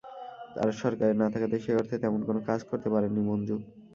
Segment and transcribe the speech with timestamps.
[0.61, 3.55] আর সরকারে না থাকাতে সেই অর্থে তেমন কোনো কাজ করতে পারেননি মঞ্জু।